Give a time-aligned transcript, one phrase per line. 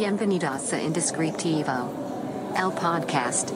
[0.00, 3.50] Bienvenidos a Indescriptivo, el podcast.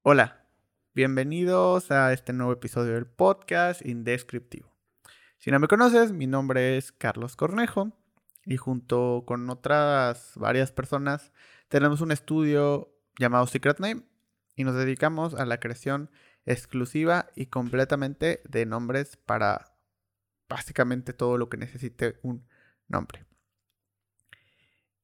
[0.00, 0.46] Hola,
[0.94, 4.74] bienvenidos a este nuevo episodio del podcast Indescriptivo.
[5.36, 7.92] Si no me conoces, mi nombre es Carlos Cornejo
[8.46, 11.30] y junto con otras varias personas
[11.68, 14.04] tenemos un estudio llamado Secret Name
[14.56, 16.10] y nos dedicamos a la creación
[16.46, 19.76] exclusiva y completamente de nombres para
[20.48, 22.46] básicamente todo lo que necesite un
[22.88, 23.26] nombre.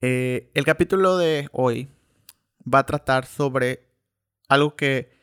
[0.00, 1.90] Eh, el capítulo de hoy
[2.62, 3.86] va a tratar sobre
[4.48, 5.18] algo que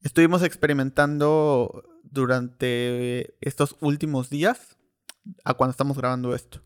[0.00, 4.76] estuvimos experimentando durante estos últimos días
[5.44, 6.62] a cuando estamos grabando esto.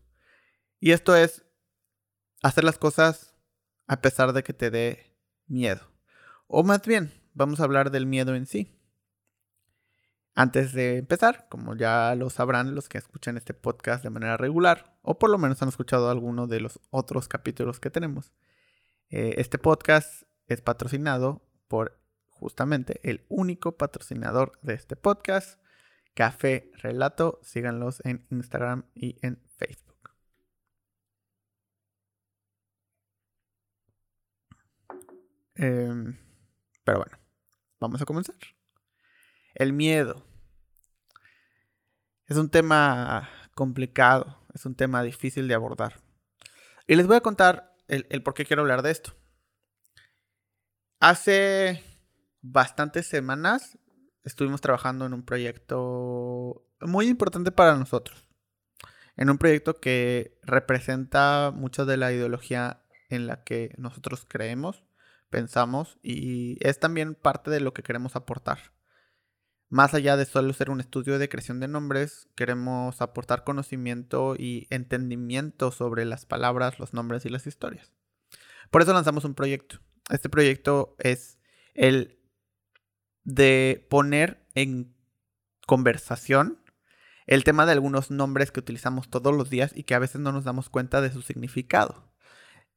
[0.79, 1.45] Y esto es
[2.41, 3.35] hacer las cosas
[3.87, 5.81] a pesar de que te dé miedo.
[6.47, 8.76] O más bien, vamos a hablar del miedo en sí.
[10.39, 14.95] Antes de empezar, como ya lo sabrán los que escuchan este podcast de manera regular,
[15.01, 18.31] o por lo menos han escuchado alguno de los otros capítulos que tenemos,
[19.09, 25.59] eh, este podcast es patrocinado por justamente el único patrocinador de este podcast,
[26.13, 27.39] Café Relato.
[27.41, 30.11] Síganlos en Instagram y en Facebook.
[35.55, 36.15] Em,
[36.83, 37.17] pero bueno,
[37.79, 38.56] vamos a comenzar.
[39.57, 40.23] El miedo.
[42.27, 45.99] Es un tema complicado, es un tema difícil de abordar.
[46.85, 49.15] Y les voy a contar el, por qué quiero hablar de esto.
[50.99, 51.83] Hace
[52.41, 53.79] bastantes semanas
[54.23, 58.27] estuvimos trabajando en un proyecto muy importante para nosotros.
[59.15, 64.83] En un proyecto que representa mucho de la ideología en la que nosotros creemos,
[65.31, 68.76] pensamos y es también parte de lo que queremos aportar.
[69.69, 74.67] Más allá de solo ser un estudio de creación de nombres, queremos aportar conocimiento y
[74.69, 77.91] entendimiento sobre las palabras, los nombres y las historias.
[78.71, 79.79] Por eso lanzamos un proyecto.
[80.09, 81.37] Este proyecto es
[81.73, 82.17] el
[83.23, 84.95] de poner en
[85.65, 86.61] conversación
[87.25, 90.31] el tema de algunos nombres que utilizamos todos los días y que a veces no
[90.31, 92.13] nos damos cuenta de su significado.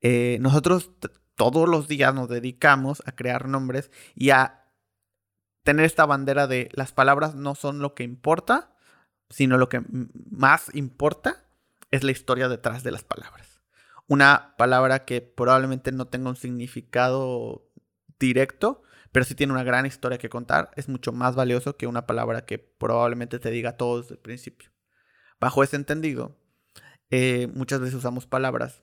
[0.00, 0.90] Eh, nosotros
[1.36, 4.59] todos los días nos dedicamos a crear nombres y a
[5.62, 8.75] tener esta bandera de las palabras no son lo que importa,
[9.28, 9.82] sino lo que
[10.31, 11.44] más importa
[11.91, 13.60] es la historia detrás de las palabras.
[14.06, 17.69] Una palabra que probablemente no tenga un significado
[18.19, 18.82] directo,
[19.12, 22.44] pero sí tiene una gran historia que contar, es mucho más valioso que una palabra
[22.44, 24.71] que probablemente te diga todo desde el principio.
[25.41, 26.37] Bajo ese entendido,
[27.10, 28.82] eh, muchas veces usamos palabras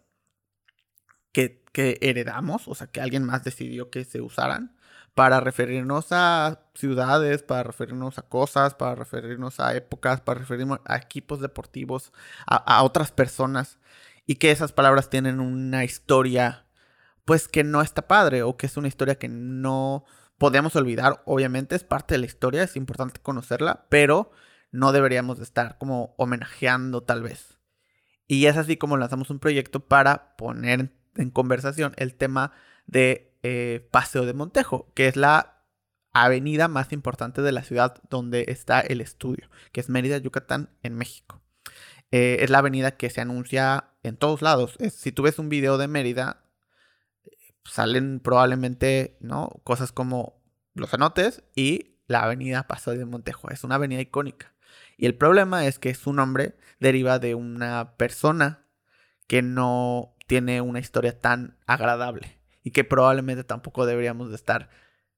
[1.32, 4.77] que, que heredamos, o sea, que alguien más decidió que se usaran,
[5.18, 10.96] para referirnos a ciudades, para referirnos a cosas, para referirnos a épocas, para referirnos a
[10.96, 12.14] equipos deportivos,
[12.46, 13.80] a, otras personas,
[14.28, 16.68] y que esas palabras tienen una historia,
[17.26, 20.06] pues que no está padre, o que es una historia que no
[20.38, 24.30] podemos olvidar, obviamente es parte de la historia, es importante conocerla, pero
[24.72, 27.58] no deberíamos de estar como homenajeando tal vez.
[28.28, 32.52] Y es así como lanzamos un proyecto para poner en conversación el tema
[32.86, 35.58] de eh, Paseo de Montejo, que es la
[36.14, 40.96] avenida más importante de la ciudad donde está el estudio, que es Mérida, Yucatán, en
[40.96, 41.42] México.
[42.12, 44.78] Eh, es la avenida que se anuncia en todos lados.
[44.92, 46.44] si tú ves un video de Mérida,
[47.66, 49.50] salen probablemente ¿no?
[49.64, 50.42] cosas como
[50.74, 53.50] los anotes y la avenida Paseo de Montejo.
[53.50, 54.54] Es una avenida icónica.
[54.98, 58.66] Y el problema es que su nombre deriva de una persona
[59.28, 62.37] que no tiene una historia tan agradable
[62.68, 64.70] y que probablemente tampoco deberíamos de estar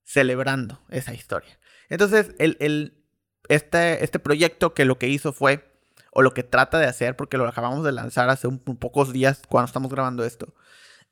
[0.03, 1.57] celebrando esa historia.
[1.89, 3.03] Entonces, el,
[3.47, 5.67] este, este proyecto que lo que hizo fue,
[6.11, 9.41] o lo que trata de hacer, porque lo acabamos de lanzar hace un, pocos días
[9.49, 10.53] cuando estamos grabando esto,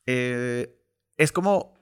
[0.05, 0.79] eh,
[1.17, 1.75] es como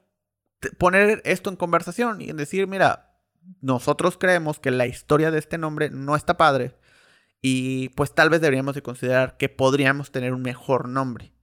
[0.78, 3.20] poner esto en conversación y decir, mira,
[3.60, 6.78] nosotros creemos que la historia de este nombre no está padre
[7.42, 11.35] y pues tal vez deberíamos de considerar que podríamos tener un mejor nombre.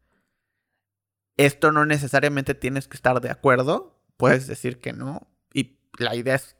[1.43, 5.27] Esto no necesariamente tienes que estar de acuerdo, puedes decir que no.
[5.53, 6.56] Y la idea es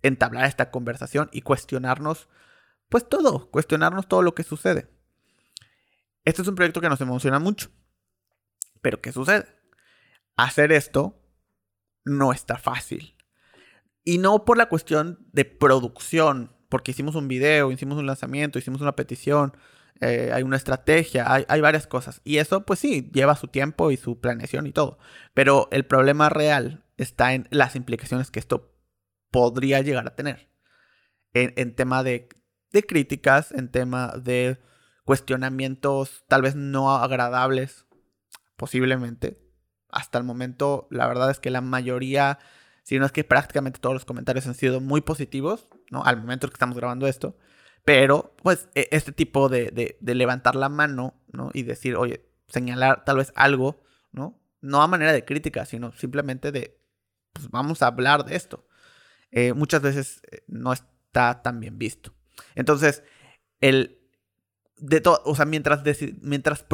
[0.00, 2.26] entablar esta conversación y cuestionarnos,
[2.88, 4.88] pues todo, cuestionarnos todo lo que sucede.
[6.24, 7.68] Este es un proyecto que nos emociona mucho.
[8.80, 9.48] Pero ¿qué sucede?
[10.34, 11.22] Hacer esto
[12.02, 13.18] no está fácil.
[14.02, 18.80] Y no por la cuestión de producción, porque hicimos un video, hicimos un lanzamiento, hicimos
[18.80, 19.54] una petición,
[20.00, 22.20] eh, hay una estrategia, hay, varias cosas.
[22.24, 24.98] Y eso, pues sí, lleva su tiempo y su planeación y todo.
[25.34, 28.74] Pero el problema real está en las implicaciones que esto
[29.30, 30.48] podría llegar a tener.
[31.32, 32.28] en, tema de,
[32.86, 34.58] críticas, en tema de
[35.04, 37.86] cuestionamientos tal vez no agradables,
[38.56, 39.42] posiblemente.
[39.90, 42.38] Hasta el momento, la verdad es que la mayoría,
[42.82, 46.04] si no es que prácticamente todos los comentarios han sido muy positivos, ¿no?
[46.04, 47.38] Al momento en que estamos grabando esto.
[47.86, 51.50] Pero, pues, e, este tipo de, de, levantar la mano, ¿no?
[51.54, 53.80] Y decir, oye, señalar tal vez algo,
[54.10, 54.36] ¿no?
[54.60, 56.80] No a manera de crítica, sino simplemente de,
[57.32, 58.66] pues vamos a hablar de esto.
[59.30, 62.12] Eh, muchas veces eh, no está tan bien visto.
[62.56, 63.04] Entonces,
[63.60, 64.00] el,
[64.78, 65.84] de todo, o sea, mientras,
[66.22, 66.66] mientras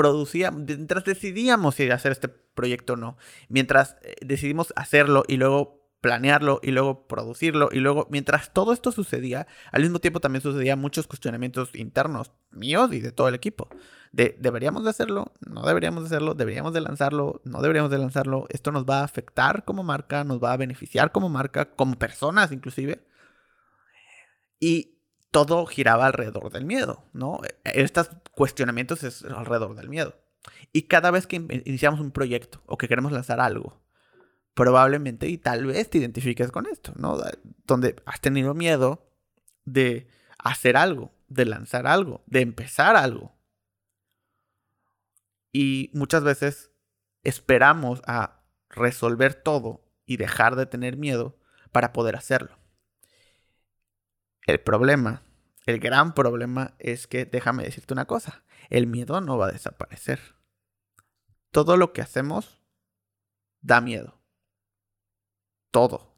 [0.55, 3.19] mientras decidíamos si hacer este proyecto o no,
[3.51, 8.91] mientras eh, decidimos hacerlo y luego planearlo y luego producirlo y luego mientras todo esto
[8.93, 13.69] sucedía, al mismo tiempo también sucedían muchos cuestionamientos internos míos y de todo el equipo.
[14.11, 18.47] De deberíamos de hacerlo, no deberíamos de hacerlo, deberíamos de lanzarlo, no deberíamos de lanzarlo,
[18.51, 22.51] esto nos va a afectar como marca, nos va a beneficiar como marca, como personas
[22.51, 23.07] inclusive.
[24.59, 24.99] Y
[25.31, 27.41] todo giraba alrededor del miedo, ¿no?
[27.65, 30.17] Estos cuestionamientos es alrededor del miedo.
[30.73, 33.82] Y cada vez que iniciamos un proyecto o que queremos lanzar algo,
[34.55, 37.19] probablemente y tal vez te identifiques con esto, ¿no?
[37.67, 39.09] Donde has tenido miedo
[39.65, 40.09] de
[40.39, 43.35] hacer algo, de lanzar algo, de empezar algo.
[45.53, 46.71] Y muchas veces
[47.23, 51.39] esperamos a resolver todo y dejar de tener miedo
[51.71, 52.59] para poder hacerlo.
[54.47, 55.23] El problema,
[55.67, 60.21] el gran problema es que, déjame decirte una cosa, el miedo no va a desaparecer.
[61.51, 62.61] Todo lo que hacemos
[63.61, 64.22] da miedo
[65.73, 66.15] todo.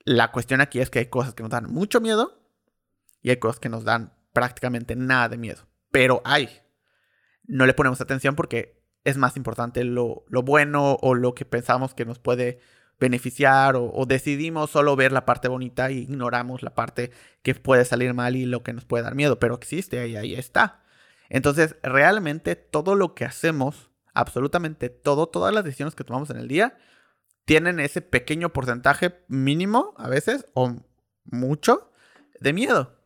[0.00, 2.42] La cuestión aquí es que hay cosas que nos dan mucho miedo
[3.22, 5.62] y hay cosas que nos dan prácticamente nada de miedo.
[5.92, 6.50] Pero hay.
[7.44, 12.04] No le ponemos atención porque es más importante lo, bueno o lo que pensamos que
[12.04, 12.58] nos puede
[12.98, 17.10] beneficiar o, decidimos solo ver la parte bonita e ignoramos la parte
[17.42, 20.34] que puede salir mal y lo que nos puede dar miedo, pero existe y ahí
[20.34, 20.82] está.
[21.28, 26.48] Entonces, realmente todo lo que hacemos, absolutamente todo, todas las decisiones que tomamos en el
[26.48, 26.76] día,
[27.44, 30.76] tienen ese pequeño porcentaje mínimo a veces o
[31.24, 31.90] mucho
[32.40, 32.98] de miedo.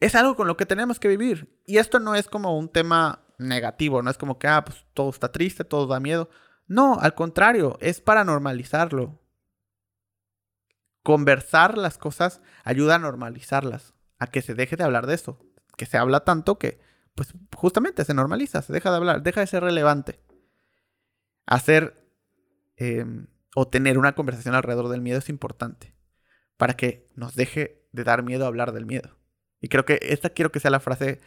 [0.00, 1.60] Es algo con lo que tenemos que vivir.
[1.66, 5.10] Y esto no es como un tema negativo, no es como que, ah, pues todo
[5.10, 6.30] está triste, todo da miedo.
[6.66, 9.20] No, al contrario, es para normalizarlo.
[11.02, 15.38] Conversar las cosas ayuda a normalizarlas, a que se deje de hablar de eso,
[15.76, 16.80] que se habla tanto que,
[17.14, 20.20] pues justamente se normaliza, se deja de hablar, deja de ser relevante.
[21.46, 22.08] Hacer
[22.76, 25.94] em, o tener una conversación alrededor del miedo es importante
[26.56, 29.16] para que nos deje de dar miedo hablar del miedo.
[29.60, 31.20] Y creo que esta quiero que sea la frase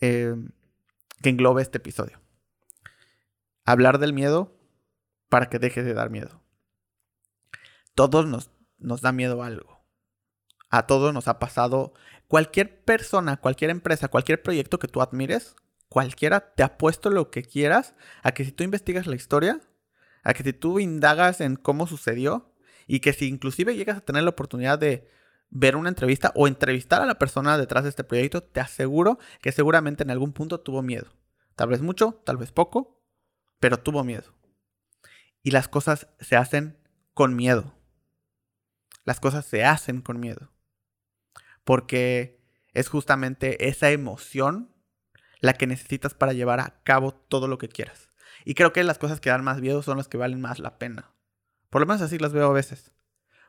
[0.00, 0.34] eh,
[1.22, 2.20] que englobe este episodio.
[3.64, 4.56] Hablar del miedo
[5.28, 6.42] para que deje de dar miedo.
[7.94, 9.84] Todos nos, nos da miedo algo.
[10.70, 11.94] A todos nos ha pasado.
[12.28, 15.54] Cualquier persona, cualquier empresa, cualquier proyecto que tú admires,
[15.88, 19.60] cualquiera te ha puesto lo que quieras a que si tú investigas la historia,
[20.24, 22.52] a que si tú indagas en cómo sucedió
[22.86, 25.08] y que si inclusive llegas a tener la oportunidad de
[25.50, 29.52] ver una entrevista o entrevistar a la persona detrás de este proyecto, te aseguro que
[29.52, 31.12] seguramente en algún punto tuvo miedo.
[31.54, 33.00] Tal vez mucho, tal vez poco,
[33.60, 34.34] pero tuvo miedo.
[35.42, 36.78] Y las cosas se hacen
[37.12, 37.74] con miedo.
[39.04, 40.50] Las cosas se hacen con miedo.
[41.62, 42.40] Porque
[42.72, 44.74] es justamente esa emoción
[45.40, 48.08] la que necesitas para llevar a cabo todo lo que quieras.
[48.44, 50.78] Y creo que las cosas que dan más miedo son las que valen más la
[50.78, 51.10] pena.
[51.70, 52.92] Por lo menos así las veo a veces.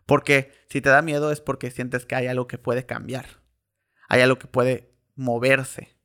[0.05, 3.25] Porque si te da miedo es porque sientes que hay algo que puede cambiar.
[4.07, 5.95] Hay algo que puede moverse.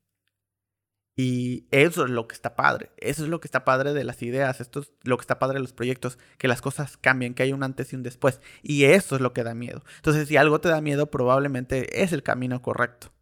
[1.15, 2.91] Y eso es lo que está padre.
[2.97, 4.61] Eso es lo que está padre de las ideas.
[4.61, 6.19] Esto es lo que está padre de los proyectos.
[6.39, 8.41] Que las cosas cambien, que hay un antes y un después.
[8.63, 9.85] Y eso es lo que da miedo.
[9.97, 13.13] Entonces, si algo te da miedo, probablemente es el camino correcto.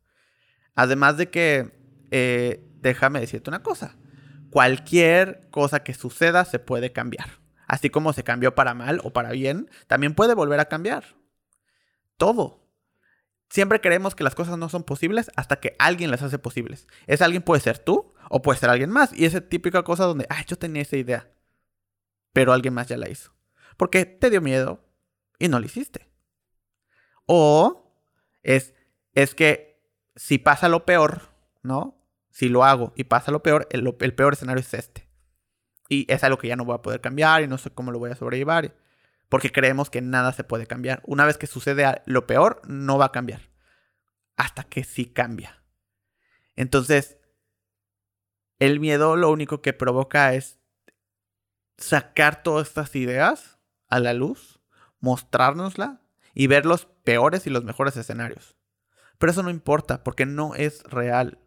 [0.74, 1.72] Además de que,
[2.12, 3.96] eh, déjame decirte una cosa
[4.50, 7.38] cualquier cosa que suceda se puede cambiar.
[7.66, 11.16] Así como se cambió para mal o para bien, también puede volver a cambiar.
[12.16, 12.66] Todo.
[13.50, 16.86] Siempre creemos que las cosas no son posibles hasta que alguien las hace posibles.
[17.06, 19.12] Ese alguien puede ser tú o puede ser alguien más.
[19.12, 21.30] Y esa típica cosa donde, ah, yo tenía esa idea.
[22.32, 23.32] Pero alguien más ya la hizo.
[23.76, 24.84] Porque te dio miedo
[25.38, 26.08] y no lo hiciste.
[27.26, 27.94] O
[28.42, 28.74] es,
[29.12, 29.82] es que
[30.16, 31.28] si pasa lo peor,
[31.62, 31.97] ¿no?
[32.38, 35.08] Si lo hago y pasa lo peor, el, peor escenario es este.
[35.88, 37.98] Y es algo que ya no voy a poder cambiar y no sé cómo lo
[37.98, 38.76] voy a sobrellevar.
[39.28, 41.02] Porque creemos que nada se puede cambiar.
[41.04, 43.50] Una vez que sucede lo peor, no va a cambiar.
[44.36, 45.64] Hasta que sí cambia.
[46.54, 47.18] Entonces,
[48.60, 50.60] el miedo lo único que provoca es
[51.76, 54.60] sacar todas estas ideas a la luz,
[55.00, 56.02] mostrárnosla
[56.34, 58.56] y ver los peores y los mejores escenarios.
[59.18, 61.40] Pero eso no importa porque no es real.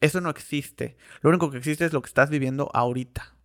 [0.00, 0.96] Eso no existe.
[1.20, 3.36] Lo único que existe es lo que estás viviendo ahorita.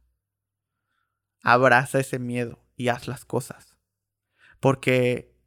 [1.44, 3.78] Abraza ese miedo y haz las cosas.
[4.60, 5.38] Porque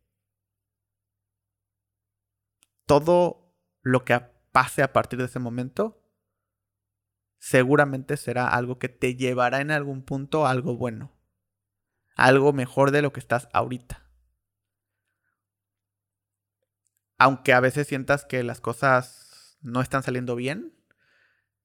[2.86, 4.20] todo lo que
[4.52, 6.02] pase a partir de ese momento
[7.38, 11.12] seguramente será algo que te llevará en algún punto a algo bueno.
[12.16, 14.04] Algo mejor de lo que estás ahorita.
[17.16, 20.77] Aunque a veces sientas que las cosas no están saliendo bien,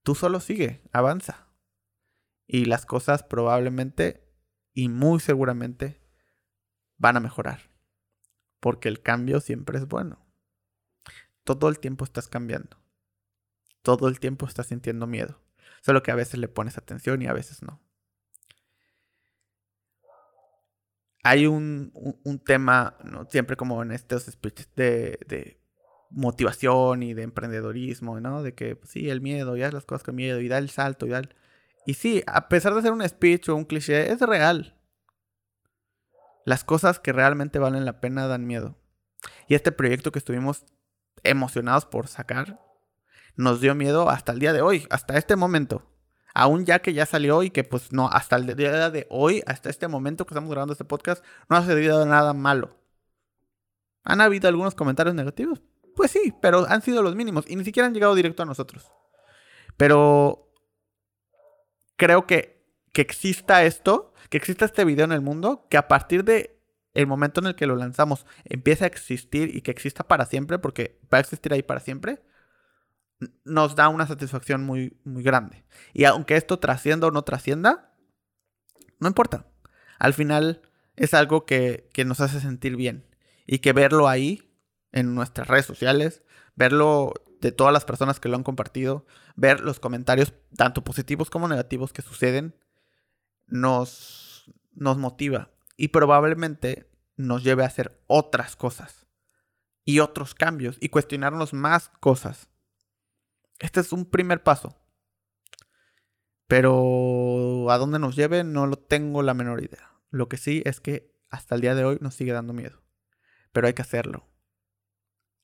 [0.04, 1.48] tú solo sigue, avanza.
[2.46, 4.30] Y las cosas probablemente
[4.74, 6.02] y muy seguramente
[6.98, 7.72] van a mejorar.
[8.60, 10.26] Porque el cambio siempre es bueno.
[11.44, 12.78] Todo el tiempo estás cambiando.
[13.82, 15.42] Todo el tiempo estás sintiendo miedo.
[15.82, 17.82] Solo que a veces le pones atención y a veces no.
[21.26, 21.92] Hay un,
[22.46, 23.26] tema, ¿no?
[23.30, 25.63] siempre como en estos speeches de,
[26.14, 28.44] motivación y de emprendedorismo, ¿no?
[28.44, 31.06] De que pues, sí, el miedo, y las cosas con miedo, y da el salto,
[31.06, 31.22] y da
[31.86, 34.80] Y sí, a pesar de ser un speech o un cliché, es real.
[36.46, 38.78] Las cosas que realmente valen la pena dan miedo.
[39.48, 40.66] Y este proyecto que estuvimos
[41.24, 42.60] emocionados por sacar,
[43.36, 45.90] nos dio miedo hasta el día de hoy, hasta este momento.
[46.36, 49.70] Aún ya que ya salió y que pues no, hasta el día de hoy, hasta
[49.70, 52.78] este momento que estamos grabando este podcast, no ha sucedido nada malo.
[54.04, 55.62] ¿Han habido algunos comentarios negativos?
[55.96, 58.92] Pues sí, pero han sido los mínimos y ni siquiera han llegado directo a nosotros.
[59.78, 60.52] Pero
[61.96, 66.24] creo que, que exista esto, que exista este video en el mundo, que a partir
[66.24, 66.60] de
[66.94, 70.60] el momento en el que lo lanzamos empiece a existir y que exista para siempre,
[70.60, 72.22] porque va a existir ahí para siempre,
[73.44, 75.66] nos da una satisfacción muy, muy grande.
[75.94, 77.96] Y aunque esto trascienda o no trascienda,
[79.00, 79.48] no importa.
[80.00, 80.62] Al final
[80.96, 83.06] es algo que, que nos hace sentir bien.
[83.46, 84.53] Y que verlo ahí,
[84.94, 86.24] en nuestras redes sociales,
[86.56, 91.50] verlo de todas las personas que lo han compartido, ver los comentarios, tanto positivos como
[91.50, 92.56] negativos, que suceden,
[93.48, 95.52] nos, nos motiva.
[95.76, 99.06] Y probablemente nos lleve a hacer otras cosas.
[99.84, 100.78] Y otros cambios.
[100.80, 102.48] Y cuestionarnos más cosas.
[103.60, 104.78] Este es un primer paso.
[106.48, 109.92] Pero a dónde nos lleve no lo tengo la menor idea.
[110.12, 112.82] Lo que sí es que hasta el día de hoy nos sigue dando miedo.
[113.52, 114.33] Pero hay que hacerlo.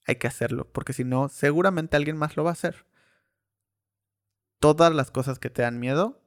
[0.09, 2.87] Hay que hacerlo, porque si no, seguramente alguien más lo va a hacer.
[4.59, 6.19] Todas las cosas que te dan miedo,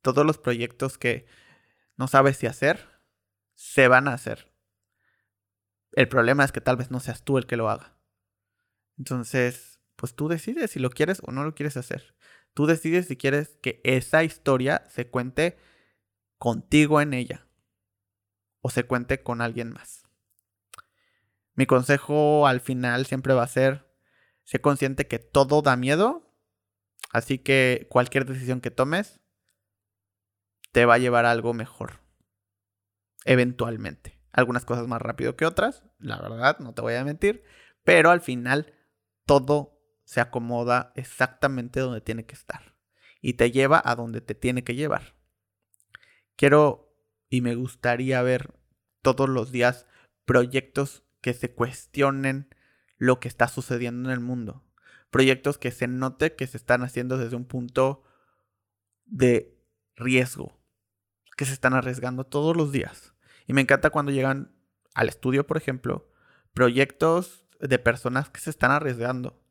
[0.00, 1.26] todos los proyectos que
[1.98, 3.02] no sabes si hacer,
[3.56, 4.50] se van a hacer.
[5.92, 7.98] El problema es que tal vez no seas tú el que lo haga.
[8.96, 12.16] Entonces, pues tú decides si lo quieres o no lo quieres hacer.
[12.54, 15.58] Tú decides si quieres que esa historia se cuente
[16.38, 17.46] contigo en ella
[18.62, 20.05] o se cuente con alguien más.
[21.56, 23.90] Mi consejo al final siempre va a ser,
[24.44, 26.30] sé consciente que todo da miedo,
[27.10, 29.20] así que cualquier decisión que tomes
[30.72, 32.00] te va a llevar a algo mejor,
[33.24, 34.20] eventualmente.
[34.32, 37.42] Algunas cosas más rápido que otras, la verdad, no te voy a mentir,
[37.84, 38.74] pero al final
[39.24, 42.76] todo se acomoda exactamente donde tiene que estar
[43.22, 45.16] y te lleva a donde te tiene que llevar.
[46.36, 46.94] Quiero
[47.30, 48.54] y me gustaría ver
[49.00, 49.86] todos los días
[50.26, 52.48] proyectos que se cuestionen
[52.98, 54.64] lo que está sucediendo en el mundo.
[55.10, 58.04] Proyectos que se note que se están haciendo desde un punto
[59.04, 59.56] de
[59.94, 60.58] riesgo,
[61.36, 63.14] que se están arriesgando todos los días.
[63.46, 64.52] Y me encanta cuando llegan
[64.94, 66.10] al estudio, por ejemplo,
[66.52, 69.42] proyectos de personas que se están arriesgando,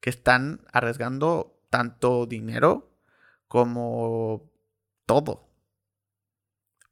[0.00, 2.98] que están arriesgando tanto dinero
[3.48, 4.50] como
[5.06, 5.51] todo.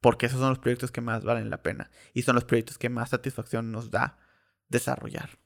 [0.01, 2.89] Porque esos son los proyectos que más valen la pena y son los proyectos que
[2.89, 4.17] más satisfacción nos da
[4.67, 5.39] desarrollar.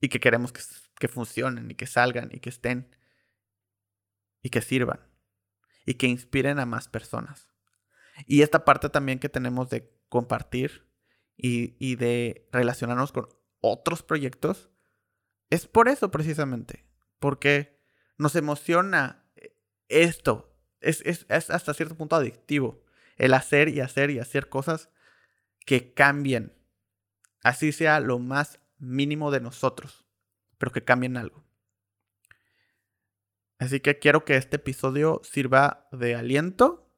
[0.00, 0.60] Y que queremos que,
[0.98, 2.94] que funcionen y que salgan y que estén
[4.42, 5.00] y que sirvan
[5.84, 7.50] y que inspiren a más personas.
[8.26, 10.86] Y esta parte también que tenemos de compartir
[11.36, 13.28] y, y, de relacionarnos con
[13.60, 14.70] otros proyectos
[15.50, 16.84] es por eso precisamente
[17.18, 17.80] porque
[18.16, 19.24] nos emociona
[19.88, 20.54] esto.
[20.80, 22.82] Es, hasta cierto punto adictivo.
[23.18, 24.90] El hacer y hacer y hacer cosas
[25.66, 26.56] que cambien.
[27.42, 30.06] Así sea lo más mínimo de nosotros,
[30.56, 31.44] pero que cambien algo.
[33.58, 36.90] Así que quiero que este episodio sirva de aliento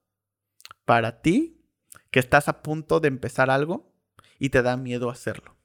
[0.84, 1.66] para ti
[2.10, 3.94] que estás a punto de empezar algo
[4.38, 5.56] y te da miedo hacerlo.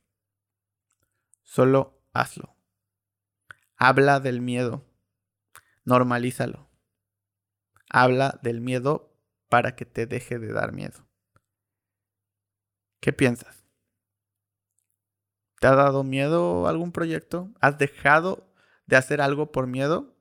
[1.43, 2.55] Solo hazlo.
[3.75, 4.85] Habla del miedo.
[5.83, 6.69] Normalízalo.
[7.89, 9.14] Habla del miedo
[9.49, 11.07] para que te deje de dar miedo.
[12.99, 13.65] ¿Qué piensas?
[15.59, 17.53] ¿Te ha dado miedo algún proyecto?
[17.61, 18.53] ¿Has dejado
[18.85, 20.15] de hacer algo por miedo?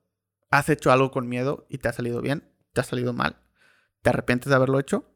[0.51, 2.51] ¿Has hecho algo con miedo y te ha salido bien?
[2.73, 3.41] ¿Te ha salido mal?
[4.03, 5.11] ¿Te arrepientes de haberlo hecho?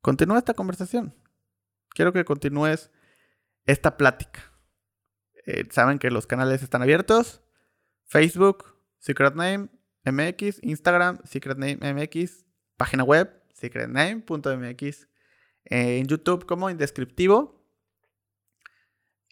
[0.00, 1.14] Continúa esta conversación.
[1.90, 2.90] Quiero que continúes
[3.66, 4.52] esta plática.
[5.46, 7.42] Eh, saben que los canales están abiertos.
[8.06, 9.68] Facebook, Secret Name,
[10.04, 12.44] MX, Instagram, Secret Name MX,
[12.82, 15.08] página web, secretname.mx,
[15.66, 17.64] eh, en YouTube como Indescriptivo.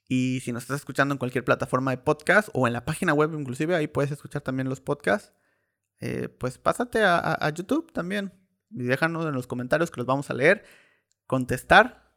[0.07, 3.35] Y si nos estás escuchando en cualquier plataforma de podcast o en la página web
[3.35, 5.33] inclusive, ahí puedes escuchar también los podcasts.
[5.99, 8.33] Eh, pues pásate a, YouTube también.
[8.71, 10.64] Y déjanos en los comentarios que los vamos a leer,
[11.26, 12.14] contestar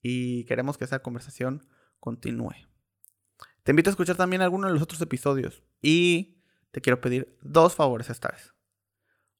[0.00, 1.66] y queremos que esa conversación
[1.98, 2.54] continúe.
[3.64, 7.74] Te invito a escuchar también algunos de los otros episodios y te quiero pedir dos
[7.74, 8.54] favores esta vez.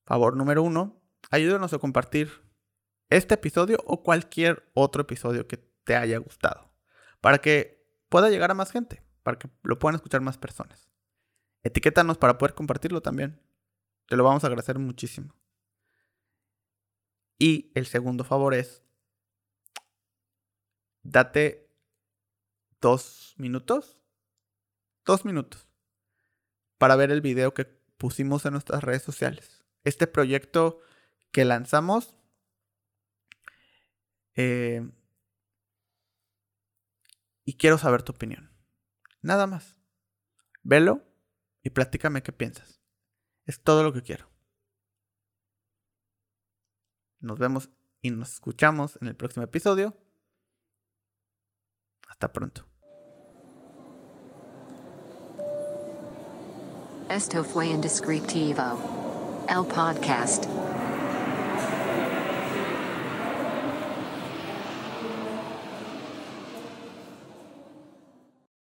[0.04, 0.97] Favor número uno,
[1.30, 2.30] ayúdanos a compartir
[3.10, 6.72] este episodio o cualquier otro episodio que te haya gustado
[7.20, 10.90] para que pueda llegar a más gente, para que lo puedan escuchar más personas.
[11.62, 13.40] Etiquétanos para poder compartirlo también.
[14.06, 15.34] Te lo vamos a agradecer muchísimo.
[17.38, 18.82] Y el segundo favor es,
[21.02, 21.70] date
[22.80, 23.98] dos minutos,
[25.04, 25.68] dos minutos,
[26.78, 29.64] para ver el video que pusimos en nuestras redes sociales.
[29.84, 30.80] Este proyecto
[31.30, 32.14] que lanzamos
[34.34, 34.88] eh,
[37.44, 38.52] y quiero saber tu opinión.
[39.20, 39.76] Nada más.
[40.62, 41.02] Velo
[41.62, 42.80] y platícame qué piensas.
[43.46, 44.30] Es todo lo que quiero.
[47.20, 47.70] Nos vemos
[48.00, 49.96] y nos escuchamos en el próximo episodio.
[52.08, 52.66] Hasta pronto.
[57.10, 59.46] Esto fue Indescriptivo.
[59.48, 60.44] El podcast.